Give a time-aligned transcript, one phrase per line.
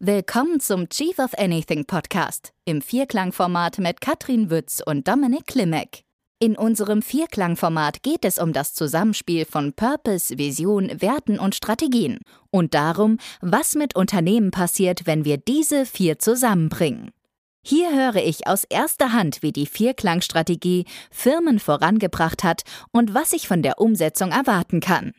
[0.00, 6.04] Willkommen zum Chief of Anything Podcast im Vierklangformat mit Katrin Wütz und Dominik Klimek.
[6.38, 12.20] In unserem Vierklangformat geht es um das Zusammenspiel von Purpose, Vision, Werten und Strategien
[12.52, 17.10] und darum, was mit Unternehmen passiert, wenn wir diese vier zusammenbringen.
[17.64, 22.62] Hier höre ich aus erster Hand, wie die Vierklangstrategie Firmen vorangebracht hat
[22.92, 25.10] und was ich von der Umsetzung erwarten kann.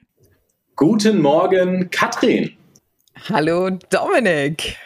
[0.78, 2.56] Guten Morgen, Katrin.
[3.28, 4.78] Hallo Dominik.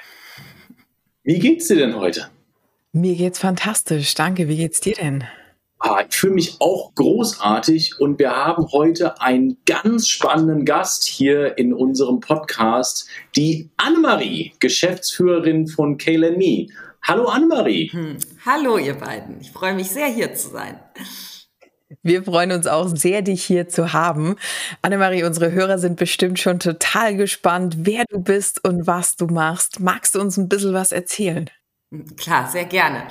[1.23, 2.29] Wie geht's dir denn heute?
[2.91, 4.13] Mir geht's fantastisch.
[4.15, 4.47] Danke.
[4.47, 5.23] Wie geht's dir denn?
[5.79, 11.57] Ah, ich fühle mich auch großartig und wir haben heute einen ganz spannenden Gast hier
[11.57, 16.67] in unserem Podcast, die Annemarie, Geschäftsführerin von KLME.
[17.03, 17.89] Hallo Annemarie.
[17.91, 18.17] Hm.
[18.45, 19.41] Hallo ihr beiden.
[19.41, 20.79] Ich freue mich sehr hier zu sein.
[22.02, 24.35] Wir freuen uns auch sehr, dich hier zu haben.
[24.81, 29.79] Annemarie, unsere Hörer sind bestimmt schon total gespannt, wer du bist und was du machst.
[29.79, 31.49] Magst du uns ein bisschen was erzählen?
[32.18, 33.03] Klar, sehr gerne.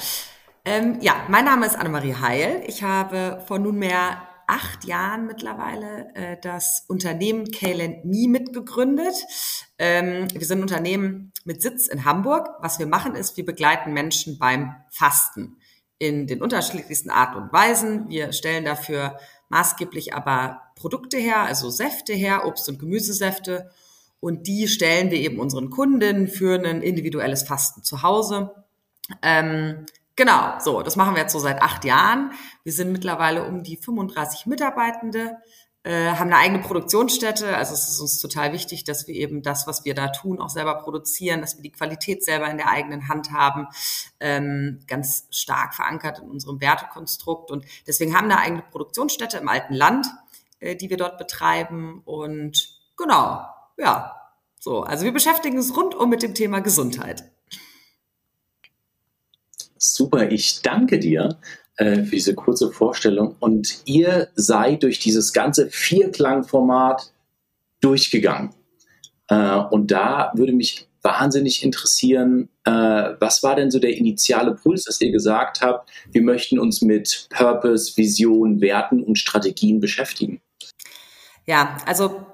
[0.65, 2.62] Ähm, ja, mein Name ist Annemarie Heil.
[2.67, 9.14] Ich habe vor nunmehr acht Jahren mittlerweile äh, das Unternehmen Kalen Me mitgegründet.
[9.79, 12.48] Ähm, wir sind ein Unternehmen mit Sitz in Hamburg.
[12.61, 15.57] Was wir machen ist, wir begleiten Menschen beim Fasten
[16.03, 18.08] in den unterschiedlichsten Arten und Weisen.
[18.08, 19.19] Wir stellen dafür
[19.50, 23.70] maßgeblich aber Produkte her, also Säfte her, Obst- und Gemüsesäfte.
[24.19, 28.53] Und die stellen wir eben unseren Kundinnen für ein individuelles Fasten zu Hause.
[29.23, 29.86] Ähm,
[30.17, 32.33] genau, so, das machen wir jetzt so seit acht Jahren.
[32.64, 35.36] Wir sind mittlerweile um die 35 Mitarbeitende
[35.85, 37.57] äh, haben eine eigene Produktionsstätte.
[37.57, 40.49] Also es ist uns total wichtig, dass wir eben das, was wir da tun, auch
[40.49, 43.67] selber produzieren, dass wir die Qualität selber in der eigenen Hand haben,
[44.21, 47.51] ähm, ganz stark verankert in unserem Wertekonstrukt.
[47.51, 50.07] Und deswegen haben wir eine eigene Produktionsstätte im alten Land,
[50.61, 52.03] äh, die wir dort betreiben.
[52.05, 53.45] Und genau,
[53.77, 54.15] ja,
[54.61, 54.83] so.
[54.83, 57.25] Also wir beschäftigen uns rundum mit dem Thema Gesundheit.
[59.77, 61.41] Super, ich danke dir
[61.77, 63.37] äh, für diese kurze Vorstellung.
[63.41, 67.13] Und ihr seid durch dieses ganze Vierklangformat
[67.81, 68.51] durchgegangen.
[69.29, 74.85] Äh, und da würde mich wahnsinnig interessieren, äh, was war denn so der initiale Puls,
[74.85, 80.41] dass ihr gesagt habt, wir möchten uns mit Purpose, Vision, Werten und Strategien beschäftigen?
[81.45, 82.25] Ja, also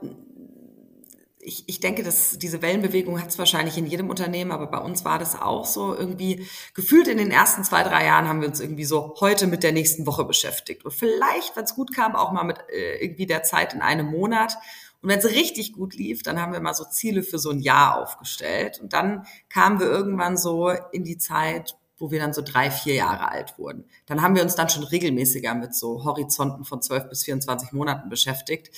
[1.40, 5.04] ich, ich denke, dass diese Wellenbewegung hat es wahrscheinlich in jedem Unternehmen, aber bei uns
[5.04, 8.60] war das auch so irgendwie gefühlt in den ersten zwei, drei Jahren haben wir uns
[8.60, 10.84] irgendwie so heute mit der nächsten Woche beschäftigt.
[10.84, 14.06] Und vielleicht, wenn es gut kam, auch mal mit äh, irgendwie der Zeit in einem
[14.06, 14.56] Monat.
[15.00, 17.60] Und wenn es richtig gut lief, dann haben wir mal so Ziele für so ein
[17.60, 18.80] Jahr aufgestellt.
[18.80, 22.94] Und dann kamen wir irgendwann so in die Zeit, wo wir dann so drei, vier
[22.94, 23.84] Jahre alt wurden.
[24.06, 28.08] Dann haben wir uns dann schon regelmäßiger mit so Horizonten von zwölf bis 24 Monaten
[28.08, 28.70] beschäftigt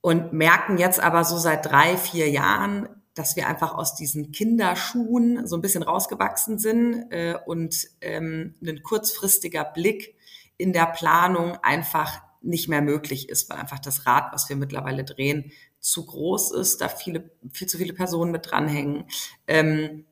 [0.00, 5.46] und merken jetzt aber so seit drei, vier Jahren, dass wir einfach aus diesen Kinderschuhen
[5.46, 10.14] so ein bisschen rausgewachsen sind äh, und ähm, ein kurzfristiger Blick
[10.56, 15.04] in der Planung einfach nicht mehr möglich ist, weil einfach das Rad, was wir mittlerweile
[15.04, 19.04] drehen, zu groß ist, da viele, viel zu viele Personen mit dranhängen.
[19.46, 20.06] Ähm,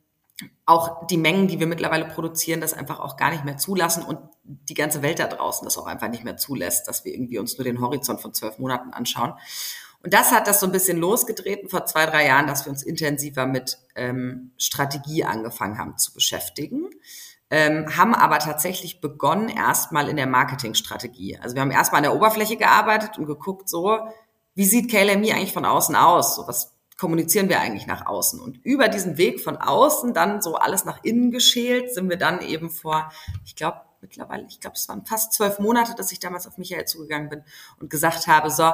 [0.66, 4.18] auch die Mengen, die wir mittlerweile produzieren, das einfach auch gar nicht mehr zulassen und
[4.44, 7.58] die ganze Welt da draußen das auch einfach nicht mehr zulässt, dass wir irgendwie uns
[7.58, 9.34] nur den Horizont von zwölf Monaten anschauen.
[10.02, 12.84] Und das hat das so ein bisschen losgetreten vor zwei, drei Jahren, dass wir uns
[12.84, 16.88] intensiver mit ähm, Strategie angefangen haben zu beschäftigen.
[17.50, 21.38] Ähm, haben aber tatsächlich begonnen erstmal in der Marketingstrategie.
[21.38, 23.98] Also wir haben erstmal an der Oberfläche gearbeitet und geguckt, so,
[24.54, 26.36] wie sieht KLMI eigentlich von außen aus?
[26.36, 28.40] So, was kommunizieren wir eigentlich nach außen?
[28.40, 32.42] Und über diesen Weg von außen dann so alles nach innen geschält, sind wir dann
[32.42, 33.10] eben vor,
[33.44, 36.84] ich glaube, mittlerweile, ich glaube, es waren fast zwölf Monate, dass ich damals auf Michael
[36.84, 37.42] zugegangen bin
[37.80, 38.72] und gesagt habe, so,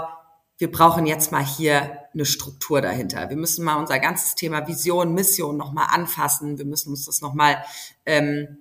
[0.58, 3.28] wir brauchen jetzt mal hier eine Struktur dahinter.
[3.28, 6.58] Wir müssen mal unser ganzes Thema Vision, Mission nochmal anfassen.
[6.58, 7.64] Wir müssen uns das nochmal
[8.06, 8.58] ähm,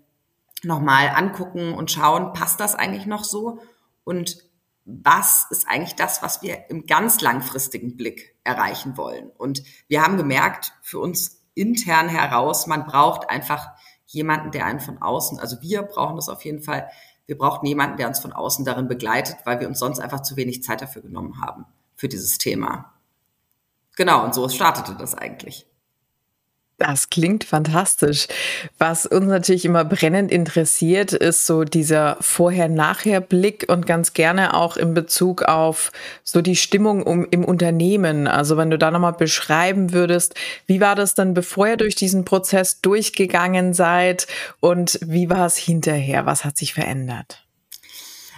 [0.64, 3.60] noch angucken und schauen, passt das eigentlich noch so?
[4.04, 4.38] Und
[4.86, 9.30] was ist eigentlich das, was wir im ganz langfristigen Blick erreichen wollen.
[9.38, 13.70] Und wir haben gemerkt, für uns intern heraus, man braucht einfach
[14.06, 16.90] jemanden, der einen von außen, also wir brauchen das auf jeden Fall,
[17.26, 20.36] wir brauchten jemanden, der uns von außen darin begleitet, weil wir uns sonst einfach zu
[20.36, 22.94] wenig Zeit dafür genommen haben, für dieses Thema.
[23.96, 25.68] Genau, und so startete das eigentlich.
[26.80, 28.28] Das klingt fantastisch.
[28.80, 34.94] Was uns natürlich immer brennend interessiert, ist so dieser Vorher-Nachher-Blick und ganz gerne auch in
[34.94, 35.92] Bezug auf
[36.24, 38.28] so die Stimmung um, im Unternehmen.
[38.28, 40.34] Also wenn du da nochmal beschreiben würdest,
[40.66, 44.28] wie war das dann, bevor ihr durch diesen Prozess durchgegangen seid
[44.60, 46.26] und wie war es hinterher?
[46.26, 47.46] Was hat sich verändert?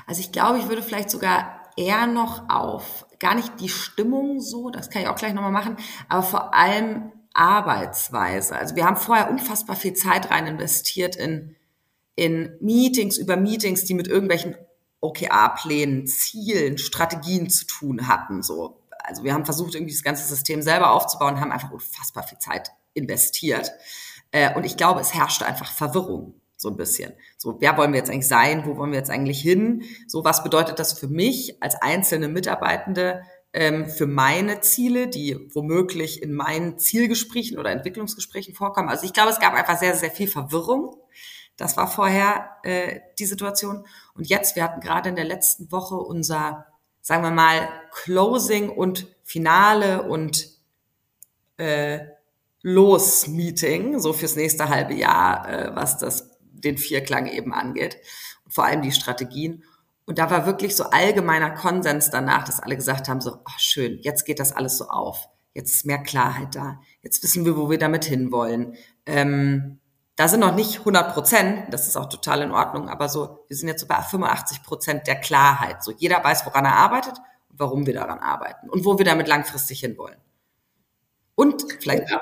[0.07, 4.69] Also ich glaube, ich würde vielleicht sogar eher noch auf gar nicht die Stimmung so,
[4.69, 5.77] das kann ich auch gleich nochmal machen,
[6.09, 8.55] aber vor allem Arbeitsweise.
[8.55, 11.55] Also wir haben vorher unfassbar viel Zeit rein investiert in,
[12.15, 14.55] in Meetings über Meetings, die mit irgendwelchen
[15.01, 18.41] OKR-Plänen, Zielen, Strategien zu tun hatten.
[18.41, 22.39] So, also wir haben versucht, irgendwie das ganze System selber aufzubauen, haben einfach unfassbar viel
[22.39, 23.71] Zeit investiert.
[24.31, 27.13] Äh, und ich glaube, es herrschte einfach Verwirrung so ein bisschen.
[27.38, 28.65] So, wer wollen wir jetzt eigentlich sein?
[28.65, 29.83] Wo wollen wir jetzt eigentlich hin?
[30.07, 33.21] So, was bedeutet das für mich als einzelne Mitarbeitende?
[33.55, 38.89] Ähm, für meine Ziele, die womöglich in meinen Zielgesprächen oder Entwicklungsgesprächen vorkommen.
[38.89, 40.97] Also ich glaube, es gab einfach sehr, sehr viel Verwirrung.
[41.55, 43.87] Das war vorher äh, die Situation.
[44.13, 46.65] Und jetzt, wir hatten gerade in der letzten Woche unser,
[47.01, 50.49] sagen wir mal, Closing und Finale und
[51.55, 51.99] äh,
[52.61, 57.99] Los-Meeting, so fürs nächste halbe Jahr, äh, was das den Vierklang eben angeht.
[58.49, 59.63] Vor allem die Strategien.
[60.05, 63.99] Und da war wirklich so allgemeiner Konsens danach, dass alle gesagt haben, so, oh, schön,
[64.01, 65.27] jetzt geht das alles so auf.
[65.53, 66.79] Jetzt ist mehr Klarheit da.
[67.01, 68.75] Jetzt wissen wir, wo wir damit hinwollen.
[69.05, 69.79] Ähm,
[70.15, 73.57] da sind noch nicht 100 Prozent, das ist auch total in Ordnung, aber so, wir
[73.57, 75.83] sind jetzt so bei 85 Prozent der Klarheit.
[75.83, 77.17] So, jeder weiß, woran er arbeitet
[77.49, 80.19] und warum wir daran arbeiten und wo wir damit langfristig hinwollen.
[81.35, 82.21] Und vielleicht, ja.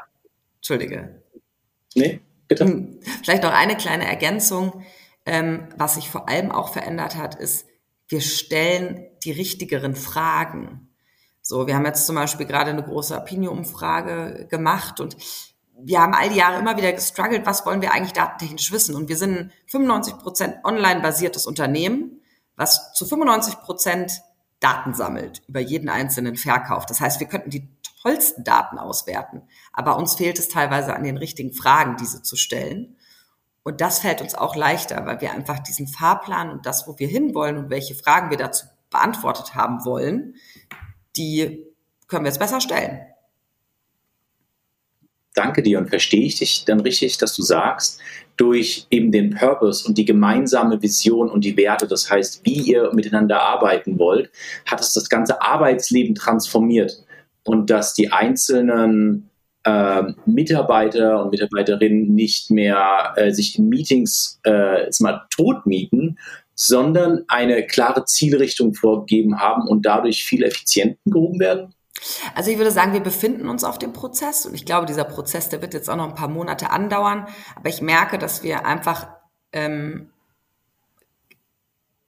[0.55, 1.21] Entschuldige.
[1.95, 2.65] Nee, bitte.
[2.65, 4.83] Hm, vielleicht noch eine kleine Ergänzung.
[5.25, 7.67] Ähm, was sich vor allem auch verändert hat, ist,
[8.13, 10.93] wir stellen die richtigeren Fragen.
[11.41, 15.17] So, wir haben jetzt zum Beispiel gerade eine große Opinion-Umfrage gemacht und
[15.75, 18.93] wir haben all die Jahre immer wieder gestruggelt, was wollen wir eigentlich datentechnisch wissen?
[18.93, 22.21] Und wir sind ein 95 Prozent online-basiertes Unternehmen,
[22.55, 24.21] was zu 95 Prozent
[24.59, 26.85] Daten sammelt über jeden einzelnen Verkauf.
[26.85, 27.67] Das heißt, wir könnten die
[28.03, 29.41] tollsten Daten auswerten,
[29.73, 32.95] aber uns fehlt es teilweise an den richtigen Fragen, diese zu stellen.
[33.63, 37.07] Und das fällt uns auch leichter, weil wir einfach diesen Fahrplan und das, wo wir
[37.07, 40.35] hinwollen und welche Fragen wir dazu beantwortet haben wollen,
[41.15, 41.65] die
[42.07, 43.01] können wir jetzt besser stellen.
[45.33, 47.99] Danke dir und verstehe ich dich dann richtig, dass du sagst,
[48.37, 52.93] durch eben den Purpose und die gemeinsame Vision und die Werte, das heißt, wie ihr
[52.93, 54.29] miteinander arbeiten wollt,
[54.65, 57.03] hat es das ganze Arbeitsleben transformiert
[57.43, 59.29] und dass die einzelnen
[59.63, 66.17] äh, Mitarbeiter und Mitarbeiterinnen nicht mehr äh, sich in Meetings äh, mal tot mieten,
[66.55, 71.73] sondern eine klare Zielrichtung vorgegeben haben und dadurch viel effizienter gehoben werden?
[72.35, 75.49] Also ich würde sagen, wir befinden uns auf dem Prozess und ich glaube, dieser Prozess,
[75.49, 79.07] der wird jetzt auch noch ein paar Monate andauern, aber ich merke, dass wir einfach
[79.53, 80.09] ähm,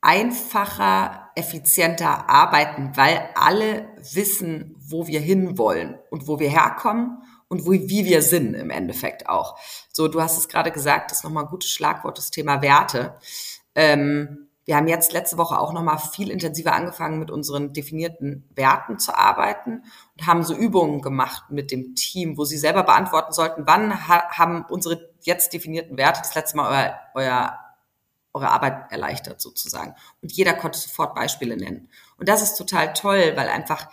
[0.01, 7.17] einfacher, effizienter arbeiten, weil alle wissen, wo wir hinwollen und wo wir herkommen
[7.55, 9.57] und wo, wie wir sind im Endeffekt auch.
[9.91, 13.15] So, du hast es gerade gesagt, das ist nochmal ein gutes Schlagwort, das Thema Werte.
[13.75, 18.97] Ähm, wir haben jetzt letzte Woche auch nochmal viel intensiver angefangen, mit unseren definierten Werten
[18.97, 19.83] zu arbeiten
[20.17, 24.23] und haben so Übungen gemacht mit dem Team, wo sie selber beantworten sollten, wann ha
[24.31, 26.69] haben unsere jetzt definierten Werte das letzte Mal
[27.13, 27.59] euer, euer,
[28.33, 29.95] eure Arbeit erleichtert sozusagen.
[30.21, 31.89] Und jeder konnte sofort Beispiele nennen.
[32.17, 33.87] Und das ist total toll, weil einfach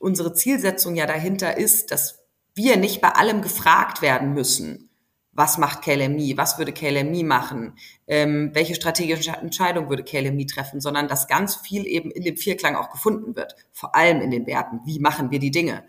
[0.00, 2.24] unsere Zielsetzung ja dahinter ist, dass
[2.54, 4.90] wir nicht bei allem gefragt werden müssen.
[5.32, 6.36] Was macht KLMI?
[6.36, 7.74] Was würde KLMI machen?
[8.08, 10.80] Ähm, welche strategische Entscheidung würde KLMI treffen?
[10.80, 13.54] Sondern dass ganz viel eben in dem Vierklang auch gefunden wird.
[13.72, 14.80] Vor allem in den Werten.
[14.84, 15.84] Wie machen wir die Dinge?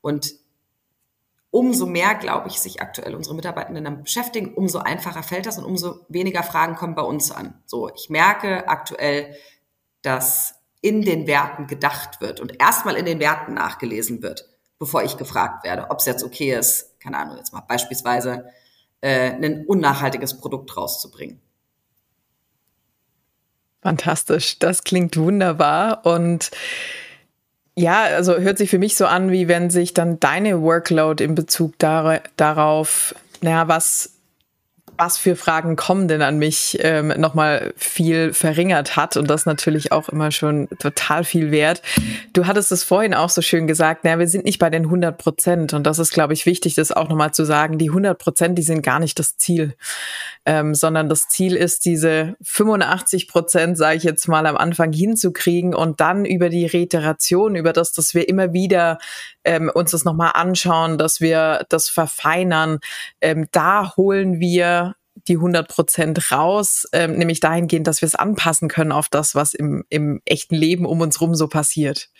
[0.00, 0.34] Und
[1.50, 5.64] umso mehr, glaube ich, sich aktuell unsere Mitarbeitenden damit beschäftigen, umso einfacher fällt das und
[5.64, 7.62] umso weniger Fragen kommen bei uns an.
[7.66, 9.36] So, ich merke aktuell,
[10.02, 14.46] dass in den Werten gedacht wird und erstmal in den Werten nachgelesen wird,
[14.78, 18.50] bevor ich gefragt werde, ob es jetzt okay ist, keine Ahnung, jetzt mal beispielsweise
[19.00, 21.40] äh, ein unnachhaltiges Produkt rauszubringen.
[23.80, 26.50] Fantastisch, das klingt wunderbar und
[27.74, 31.34] ja, also hört sich für mich so an, wie wenn sich dann deine Workload in
[31.34, 34.13] Bezug dar darauf, naja, was
[34.96, 39.92] was für Fragen kommen denn an mich, ähm, nochmal viel verringert hat und das natürlich
[39.92, 41.82] auch immer schon total viel wert.
[42.32, 45.16] Du hattest es vorhin auch so schön gesagt, naja, wir sind nicht bei den 100
[45.18, 48.58] Prozent und das ist, glaube ich, wichtig, das auch nochmal zu sagen, die 100 Prozent,
[48.58, 49.74] die sind gar nicht das Ziel,
[50.46, 55.74] ähm, sondern das Ziel ist, diese 85 Prozent, sage ich jetzt mal, am Anfang hinzukriegen
[55.74, 58.98] und dann über die Reiteration, über das, dass wir immer wieder
[59.44, 62.78] ähm, uns das nochmal anschauen, dass wir das verfeinern,
[63.20, 64.83] ähm, da holen wir
[65.28, 69.54] die 100 Prozent raus, ähm, nämlich dahingehend, dass wir es anpassen können auf das, was
[69.54, 72.10] im, im echten Leben um uns rum so passiert.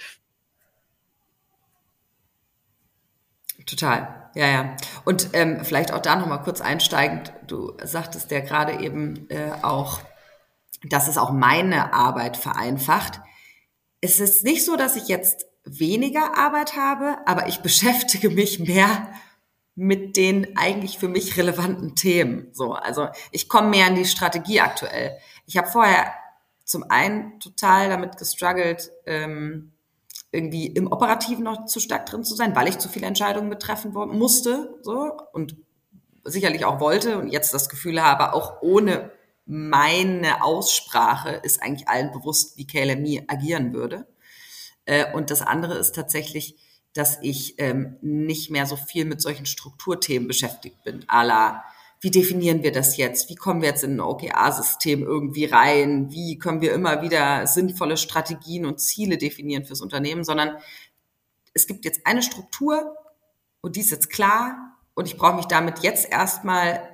[3.66, 4.76] Total, ja, ja.
[5.04, 10.00] Und ähm, vielleicht auch da nochmal kurz einsteigend, du sagtest ja gerade eben äh, auch,
[10.88, 13.20] dass es auch meine Arbeit vereinfacht.
[14.00, 19.08] Es ist nicht so, dass ich jetzt weniger Arbeit habe, aber ich beschäftige mich mehr
[19.76, 22.48] mit den eigentlich für mich relevanten Themen.
[22.52, 25.18] So, also ich komme mehr in die Strategie aktuell.
[25.46, 26.12] Ich habe vorher
[26.64, 29.72] zum einen total damit gestruggelt, ähm,
[30.30, 33.92] irgendwie im Operativen noch zu stark drin zu sein, weil ich zu viele Entscheidungen betreffen
[33.92, 35.56] musste, so und
[36.24, 39.10] sicherlich auch wollte und jetzt das Gefühl habe, auch ohne
[39.46, 44.06] meine Aussprache ist eigentlich allen bewusst, wie KLMI agieren würde.
[44.86, 46.56] Äh, und das andere ist tatsächlich,
[46.94, 51.04] dass ich ähm, nicht mehr so viel mit solchen Strukturthemen beschäftigt bin.
[51.08, 51.64] A la,
[52.00, 53.28] wie definieren wir das jetzt?
[53.30, 56.10] Wie kommen wir jetzt in ein OKR-System irgendwie rein?
[56.10, 60.22] Wie können wir immer wieder sinnvolle Strategien und Ziele definieren fürs Unternehmen?
[60.22, 60.56] Sondern
[61.52, 62.94] es gibt jetzt eine Struktur
[63.60, 66.88] und die ist jetzt klar und ich brauche mich damit jetzt erstmal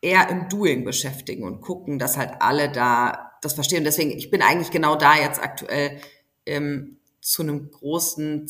[0.00, 3.84] eher im Doing beschäftigen und gucken, dass halt alle da das verstehen.
[3.84, 6.00] Deswegen, ich bin eigentlich genau da jetzt aktuell
[6.46, 8.48] ähm, zu einem großen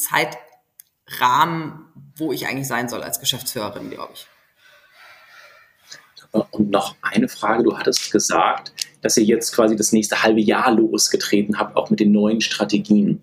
[1.06, 4.26] Zeitrahmen, wo ich eigentlich sein soll als Geschäftsführerin, glaube ich.
[6.50, 10.72] Und noch eine Frage, du hattest gesagt, dass ihr jetzt quasi das nächste halbe Jahr
[10.72, 13.22] losgetreten habt, auch mit den neuen Strategien.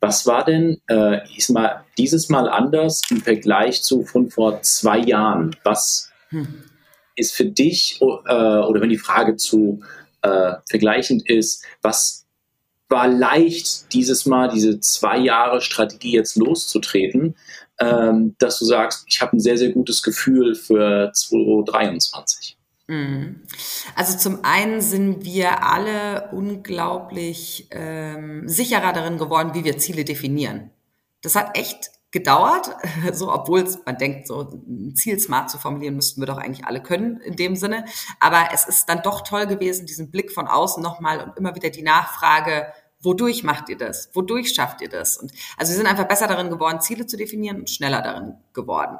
[0.00, 1.18] Was war denn äh,
[1.50, 5.54] mal, dieses Mal anders im Vergleich zu von vor zwei Jahren?
[5.62, 6.64] Was hm.
[7.14, 9.82] ist für dich, äh, oder wenn die Frage zu
[10.22, 12.26] äh, vergleichend ist, was
[12.90, 17.36] war leicht, dieses Mal diese zwei Jahre Strategie jetzt loszutreten,
[17.78, 22.58] ähm, dass du sagst, ich habe ein sehr, sehr gutes Gefühl für 2023?
[22.88, 23.42] Mhm.
[23.94, 30.70] Also zum einen sind wir alle unglaublich ähm, sicherer darin geworden, wie wir Ziele definieren.
[31.22, 32.70] Das hat echt gedauert,
[33.12, 36.82] so obwohl man denkt, so ein Ziel smart zu formulieren, müssten wir doch eigentlich alle
[36.82, 37.84] können in dem Sinne.
[38.18, 41.70] Aber es ist dann doch toll gewesen, diesen Blick von außen nochmal und immer wieder
[41.70, 44.10] die Nachfrage, Wodurch macht ihr das?
[44.14, 45.16] Wodurch schafft ihr das?
[45.16, 48.98] Und also wir sind einfach besser darin geworden, Ziele zu definieren und schneller darin geworden.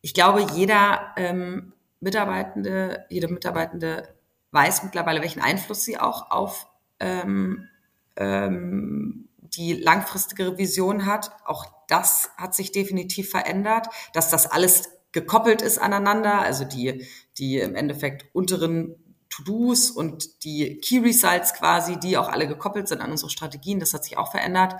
[0.00, 4.08] Ich glaube, jeder ähm, Mitarbeitende, jede Mitarbeitende
[4.50, 6.66] weiß mittlerweile, welchen Einfluss sie auch auf
[7.00, 7.68] ähm,
[8.16, 11.30] ähm, die langfristige Vision hat.
[11.44, 17.06] Auch das hat sich definitiv verändert, dass das alles gekoppelt ist aneinander, also die,
[17.38, 18.96] die im Endeffekt unteren
[19.30, 23.80] To-Dos und die Key Results quasi, die auch alle gekoppelt sind an unsere Strategien.
[23.80, 24.74] Das hat sich auch verändert.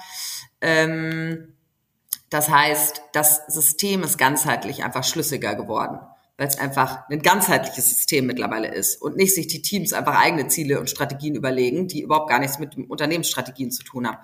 [0.60, 1.54] Ähm,
[2.30, 6.00] das heißt, das System ist ganzheitlich einfach schlüssiger geworden,
[6.36, 10.48] weil es einfach ein ganzheitliches System mittlerweile ist und nicht sich die Teams einfach eigene
[10.48, 14.18] Ziele und Strategien überlegen, die überhaupt gar nichts mit Unternehmensstrategien zu tun haben.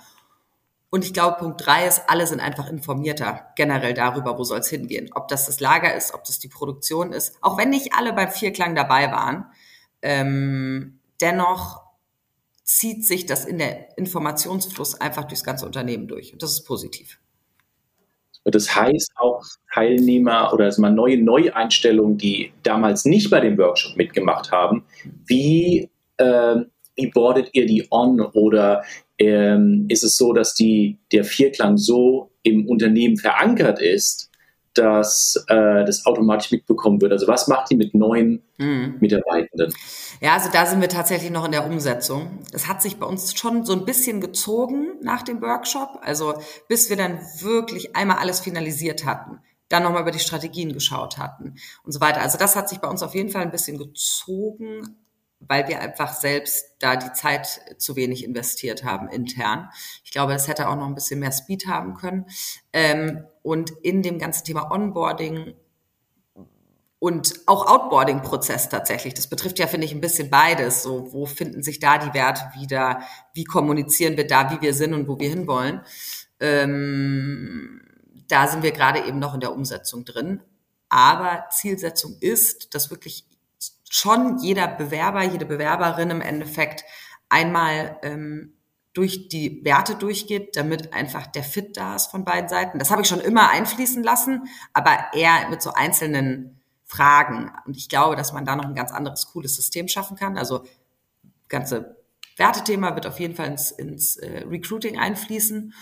[0.90, 4.68] Und ich glaube, Punkt drei ist, alle sind einfach informierter generell darüber, wo soll es
[4.68, 5.10] hingehen.
[5.14, 7.36] Ob das das Lager ist, ob das die Produktion ist.
[7.42, 9.46] Auch wenn nicht alle beim Vierklang dabei waren,
[10.02, 11.82] ähm, dennoch
[12.64, 16.32] zieht sich das in der Informationsfluss einfach durchs ganze Unternehmen durch.
[16.32, 17.20] Und das ist positiv.
[18.44, 23.96] Das heißt auch Teilnehmer oder also mal neue Neueinstellungen, die damals nicht bei dem Workshop
[23.96, 24.84] mitgemacht haben,
[25.26, 26.56] wie, äh,
[26.96, 28.82] wie boardet ihr die on oder
[29.20, 34.30] ähm, ist es so, dass die, der Vierklang so im Unternehmen verankert ist,
[34.72, 37.12] dass äh, das automatisch mitbekommen wird.
[37.12, 38.96] Also was macht ihr mit neuen mhm.
[39.00, 39.74] Mitarbeitenden?
[40.20, 42.38] Ja, also da sind wir tatsächlich noch in der Umsetzung.
[42.52, 46.34] Es hat sich bei uns schon so ein bisschen gezogen nach dem Workshop, also
[46.68, 51.56] bis wir dann wirklich einmal alles finalisiert hatten, dann nochmal über die Strategien geschaut hatten
[51.84, 52.22] und so weiter.
[52.22, 54.99] Also das hat sich bei uns auf jeden Fall ein bisschen gezogen,
[55.40, 59.70] weil wir einfach selbst da die Zeit zu wenig investiert haben intern.
[60.04, 62.26] Ich glaube, es hätte auch noch ein bisschen mehr Speed haben können.
[62.72, 65.54] Ähm, und in dem ganzen Thema Onboarding
[67.00, 69.14] und auch Outboarding-Prozess tatsächlich.
[69.14, 70.82] Das betrifft ja, finde ich, ein bisschen beides.
[70.82, 73.00] So, wo finden sich da die Werte wieder?
[73.32, 75.80] Wie kommunizieren wir da, wie wir sind und wo wir hinwollen?
[76.38, 77.80] Ähm,
[78.28, 80.42] da sind wir gerade eben noch in der Umsetzung drin.
[80.90, 83.24] Aber Zielsetzung ist, dass wirklich
[83.90, 86.84] schon jeder Bewerber, jede Bewerberin im Endeffekt
[87.28, 88.54] einmal ähm,
[88.92, 92.78] durch die Werte durchgeht, damit einfach der Fit da ist von beiden Seiten.
[92.78, 97.52] Das habe ich schon immer einfließen lassen, aber eher mit so einzelnen Fragen.
[97.66, 100.38] Und ich glaube, dass man da noch ein ganz anderes, cooles System schaffen kann.
[100.38, 100.64] Also
[101.48, 101.96] ganze
[102.36, 105.74] Wertethema wird auf jeden Fall ins, ins äh, Recruiting einfließen.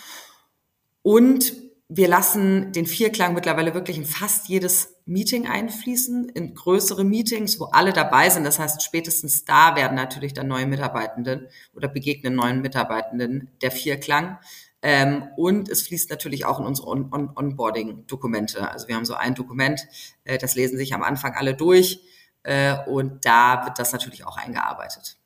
[1.03, 1.53] Und
[1.91, 7.65] wir lassen den Vierklang mittlerweile wirklich in fast jedes Meeting einfließen, in größere Meetings, wo
[7.65, 8.45] alle dabei sind.
[8.45, 14.39] Das heißt, spätestens da werden natürlich dann neue Mitarbeitenden oder begegnen neuen Mitarbeitenden der Vierklang.
[14.83, 18.71] Ähm, und es fließt natürlich auch in unsere On On Onboarding-Dokumente.
[18.71, 19.81] Also wir haben so ein Dokument,
[20.25, 22.01] äh, das lesen sich am Anfang alle durch
[22.43, 25.18] äh, und da wird das natürlich auch eingearbeitet.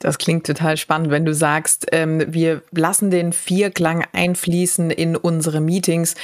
[0.00, 5.60] Das klingt total spannend, wenn du sagst, ähm, wir lassen den Vierklang einfließen in unsere
[5.60, 6.14] Meetings.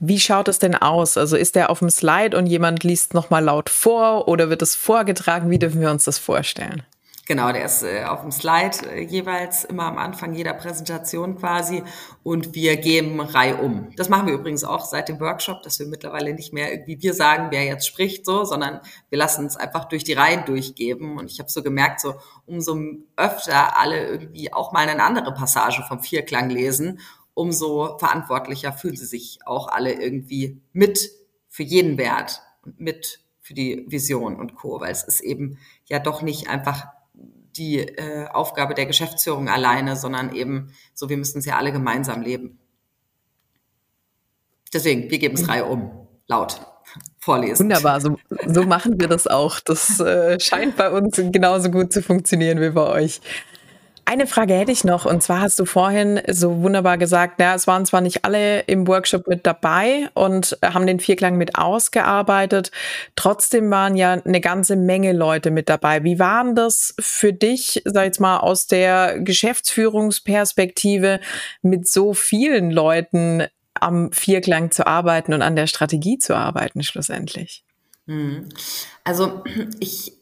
[0.00, 1.18] Wie schaut es denn aus?
[1.18, 4.74] Also ist der auf dem Slide und jemand liest nochmal laut vor oder wird es
[4.74, 5.50] vorgetragen?
[5.50, 6.84] Wie dürfen wir uns das vorstellen?
[7.28, 11.82] Genau, der ist äh, auf dem Slide äh, jeweils immer am Anfang jeder Präsentation quasi
[12.22, 13.90] und wir geben Reihe um.
[13.96, 17.12] Das machen wir übrigens auch seit dem Workshop, dass wir mittlerweile nicht mehr irgendwie wir
[17.12, 18.80] sagen, wer jetzt spricht, so, sondern
[19.10, 21.18] wir lassen es einfach durch die Reihen durchgeben.
[21.18, 22.14] Und ich habe so gemerkt, so
[22.46, 22.78] umso
[23.16, 26.98] öfter alle irgendwie auch mal eine andere Passage vom Vierklang lesen,
[27.34, 31.10] umso verantwortlicher fühlen sie sich auch alle irgendwie mit
[31.50, 35.98] für jeden Wert und mit für die Vision und Co., weil es ist eben ja
[35.98, 36.86] doch nicht einfach
[37.58, 42.22] die äh, Aufgabe der Geschäftsführung alleine, sondern eben so, wir müssen es ja alle gemeinsam
[42.22, 42.58] leben.
[44.72, 46.60] Deswegen, wir geben es Reihe um, laut
[47.18, 47.64] vorlesen.
[47.64, 49.60] Wunderbar, so, so machen wir das auch.
[49.60, 53.20] Das äh, scheint bei uns genauso gut zu funktionieren wie bei euch.
[54.10, 57.66] Eine Frage hätte ich noch, und zwar hast du vorhin so wunderbar gesagt, ja, es
[57.66, 62.70] waren zwar nicht alle im Workshop mit dabei und haben den Vierklang mit ausgearbeitet,
[63.16, 66.04] trotzdem waren ja eine ganze Menge Leute mit dabei.
[66.04, 71.20] Wie waren das für dich, sag ich jetzt mal, aus der Geschäftsführungsperspektive
[71.60, 77.62] mit so vielen Leuten am Vierklang zu arbeiten und an der Strategie zu arbeiten schlussendlich?
[78.06, 78.48] Hm.
[79.04, 79.44] Also
[79.80, 80.14] ich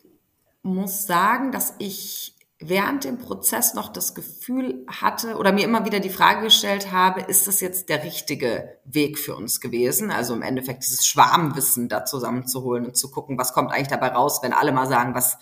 [0.64, 6.01] muss sagen, dass ich während dem Prozess noch das Gefühl hatte oder mir immer wieder
[6.01, 10.11] die Frage gestellt habe, ist das jetzt der richtige Weg für uns gewesen?
[10.11, 14.41] Also im Endeffekt dieses Schwarmwissen da zusammenzuholen und zu gucken, was kommt eigentlich dabei raus,
[14.43, 15.39] wenn alle mal sagen, was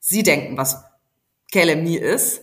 [0.00, 0.82] sie denken, was
[1.52, 2.42] KLMI ist.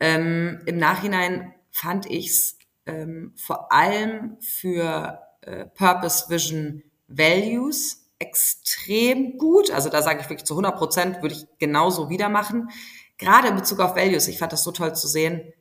[0.00, 9.38] Ähm, Im Nachhinein fand ich es ähm, vor allem für äh, Purpose Vision Values extrem
[9.38, 9.70] gut.
[9.70, 12.70] Also da sage ich wirklich zu 100 Prozent, würde ich genauso wieder machen
[13.18, 15.52] gerade in Bezug auf Values, ich fand das so toll zu sehen,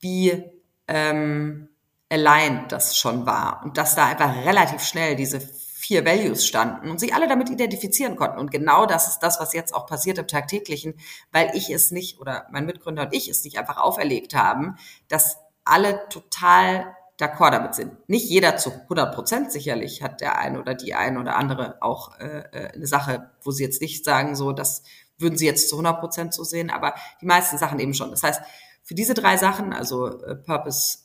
[0.00, 0.44] wie
[0.88, 1.68] ähm,
[2.08, 7.00] aligned das schon war und dass da einfach relativ schnell diese vier Values standen und
[7.00, 8.38] sich alle damit identifizieren konnten.
[8.38, 10.94] Und genau das ist das, was jetzt auch passiert im Tagtäglichen,
[11.32, 14.76] weil ich es nicht oder mein Mitgründer und ich es nicht einfach auferlegt haben,
[15.08, 18.08] dass alle total d'accord damit sind.
[18.08, 22.18] Nicht jeder zu 100 Prozent sicherlich hat der eine oder die eine oder andere auch
[22.18, 24.82] äh, äh eine Sache, wo sie jetzt nicht sagen, so, dass
[25.20, 28.10] würden sie jetzt zu 100 Prozent so sehen, aber die meisten Sachen eben schon.
[28.10, 28.42] Das heißt,
[28.82, 30.98] für diese drei Sachen, also äh, Purpose,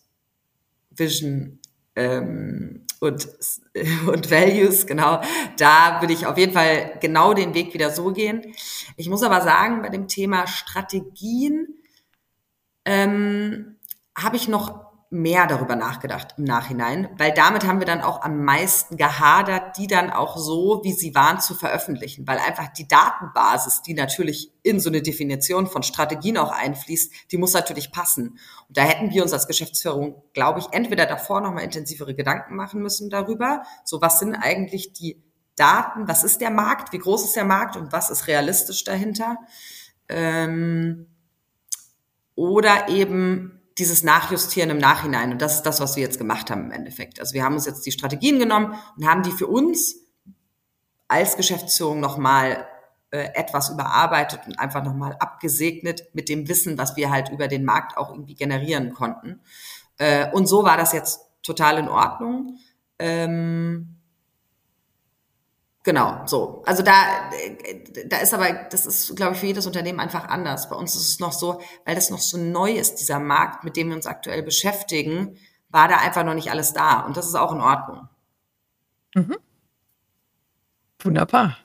[0.92, 1.60] Vision
[1.96, 3.28] ähm, und,
[4.08, 5.22] und Values, genau,
[5.58, 8.54] da würde ich auf jeden Fall genau den Weg wieder so gehen.
[8.98, 11.68] Ich muss aber sagen, bei dem Thema Strategien
[12.86, 13.76] ähm,
[14.18, 18.44] habe ich noch mehr darüber nachgedacht im Nachhinein, weil damit haben wir dann auch am
[18.44, 23.82] meisten gehadert, die dann auch so, wie sie waren, zu veröffentlichen, weil einfach die Datenbasis,
[23.84, 28.40] die natürlich in so eine Definition von Strategien auch einfließt, die muss natürlich passen.
[28.68, 32.82] Und da hätten wir uns als Geschäftsführung, glaube ich, entweder davor nochmal intensivere Gedanken machen
[32.82, 35.22] müssen darüber, so was sind eigentlich die
[35.56, 39.38] Daten, was ist der Markt, wie groß ist der Markt und was ist realistisch dahinter.
[40.10, 41.08] Ähm,
[42.36, 45.32] oder eben dieses Nachjustieren im Nachhinein.
[45.32, 47.20] Und das ist das, was wir jetzt gemacht haben im Endeffekt.
[47.20, 49.96] Also wir haben uns jetzt die Strategien genommen und haben die für uns
[51.08, 52.66] als Geschäftsführung nochmal
[53.12, 57.66] äh, etwas überarbeitet und einfach nochmal abgesegnet mit dem Wissen, was wir halt über den
[57.66, 59.42] Markt auch irgendwie generieren konnten.
[59.98, 62.58] Äh, und so war das jetzt total in Ordnung.
[62.98, 63.95] Ähm,
[65.86, 66.64] Genau, so.
[66.66, 67.30] Also da,
[68.08, 70.68] da ist aber, das ist, glaube ich, für jedes Unternehmen einfach anders.
[70.68, 73.78] Bei uns ist es noch so, weil das noch so neu ist, dieser Markt, mit
[73.78, 75.38] dem wir uns aktuell beschäftigen,
[75.70, 77.02] war da einfach noch nicht alles da.
[77.02, 78.10] Und das ist auch in Ordnung.
[79.14, 79.36] Mhm.
[81.02, 81.60] Wunderbar.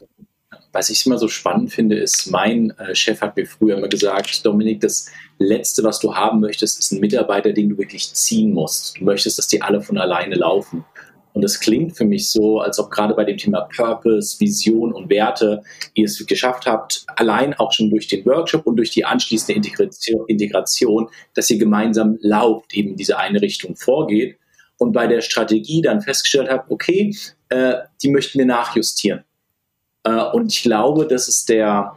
[0.73, 4.45] Was ich immer so spannend finde, ist, mein äh, Chef hat mir früher immer gesagt,
[4.45, 5.07] Dominik, das
[5.39, 8.99] Letzte, was du haben möchtest, ist ein Mitarbeiter, den du wirklich ziehen musst.
[8.99, 10.85] Du möchtest, dass die alle von alleine laufen.
[11.33, 15.09] Und es klingt für mich so, als ob gerade bei dem Thema Purpose, Vision und
[15.09, 15.63] Werte
[15.95, 19.55] ihr es geschafft habt, allein auch schon durch den Workshop und durch die anschließende
[20.27, 24.39] Integration, dass ihr gemeinsam lauft, eben diese eine Richtung vorgeht
[24.79, 27.15] und bei der Strategie dann festgestellt habt, okay,
[27.51, 29.25] äh, die möchten wir nachjustieren.
[30.05, 31.97] Äh, und ich glaube, das ist der,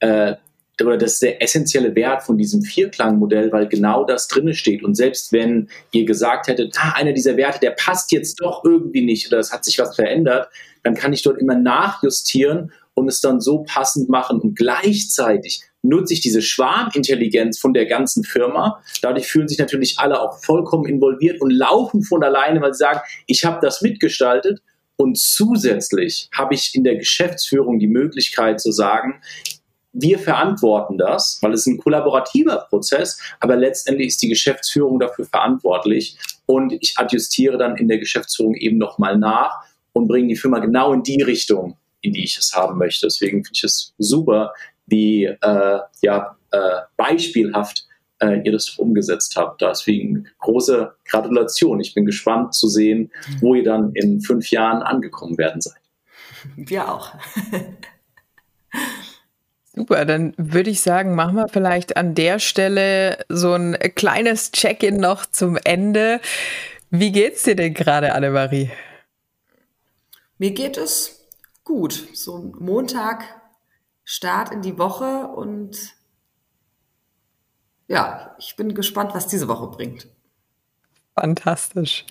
[0.00, 0.34] äh,
[0.82, 4.84] oder das ist der essentielle Wert von diesem Vierklangmodell, weil genau das drinne steht.
[4.84, 9.04] Und selbst wenn ihr gesagt hättet, ah, einer dieser Werte, der passt jetzt doch irgendwie
[9.04, 10.48] nicht oder es hat sich was verändert,
[10.82, 14.40] dann kann ich dort immer nachjustieren und es dann so passend machen.
[14.40, 18.82] Und gleichzeitig nutze ich diese Schwarmintelligenz von der ganzen Firma.
[19.02, 23.00] Dadurch fühlen sich natürlich alle auch vollkommen involviert und laufen von alleine, weil sie sagen,
[23.26, 24.60] ich habe das mitgestaltet.
[24.96, 29.20] Und zusätzlich habe ich in der Geschäftsführung die Möglichkeit zu sagen,
[29.92, 36.18] wir verantworten das, weil es ein kollaborativer Prozess, aber letztendlich ist die Geschäftsführung dafür verantwortlich
[36.46, 40.92] und ich adjustiere dann in der Geschäftsführung eben nochmal nach und bringe die Firma genau
[40.92, 43.06] in die Richtung, in die ich es haben möchte.
[43.06, 44.52] Deswegen finde ich es super,
[44.86, 47.86] wie äh, ja, äh, beispielhaft
[48.20, 49.60] äh, ihr das umgesetzt habt.
[49.60, 51.80] Deswegen große Gratulation.
[51.80, 55.80] Ich bin gespannt zu sehen, wo ihr dann in fünf Jahren angekommen werden seid.
[56.56, 57.14] Wir auch.
[59.78, 64.96] Super, dann würde ich sagen, machen wir vielleicht an der Stelle so ein kleines Check-in
[64.96, 66.20] noch zum Ende.
[66.90, 68.72] Wie geht's dir denn gerade, Annemarie?
[70.38, 71.28] Mir geht es
[71.62, 72.08] gut.
[72.12, 73.22] So Montag,
[74.02, 75.76] Start in die Woche und
[77.86, 80.08] ja, ich bin gespannt, was diese Woche bringt.
[81.14, 82.04] Fantastisch.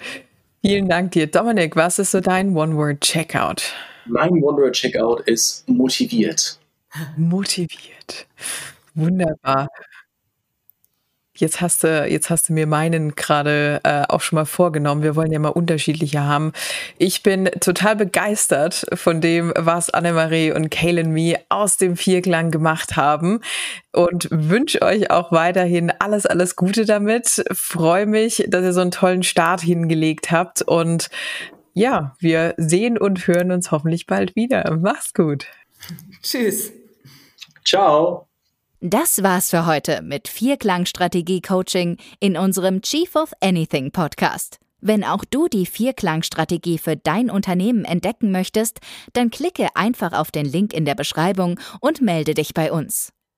[0.61, 1.27] Vielen Dank dir.
[1.27, 3.73] Dominik, was ist so dein One-Word-Checkout?
[4.05, 6.59] Mein One-Word-Checkout ist motiviert.
[7.17, 8.27] Motiviert.
[8.95, 9.67] Wunderbar.
[11.39, 15.03] Jetzt hast du, jetzt hast du mir meinen gerade äh, auch schon mal vorgenommen.
[15.03, 16.51] Wir wollen ja mal unterschiedliche haben.
[16.97, 22.95] Ich bin total begeistert von dem, was Annemarie und Kaylin Me aus dem Vierklang gemacht
[22.95, 23.41] haben
[23.93, 27.43] und wünsche euch auch weiterhin alles, alles Gute damit.
[27.53, 31.09] Freue mich, dass ihr so einen tollen Start hingelegt habt und
[31.75, 34.75] ja, wir sehen und hören uns hoffentlich bald wieder.
[34.81, 35.45] Mach's gut.
[36.27, 36.73] Tschüss.
[37.63, 38.27] Ciao.
[38.81, 44.59] Das war's für heute mit Vierklang-Strategie-Coaching in unserem Chief of Anything Podcast.
[44.81, 48.79] Wenn auch du die Vierklang-Strategie für dein Unternehmen entdecken möchtest,
[49.13, 53.13] dann klicke einfach auf den Link in der Beschreibung und melde dich bei uns.